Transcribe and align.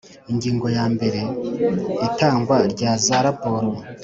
Ingingo 0.31 0.67
ya 0.77 0.85
mbere 0.93 1.19
Itangwa 2.07 2.57
rya 2.73 2.91
za 3.05 3.17
raporo 3.25 3.69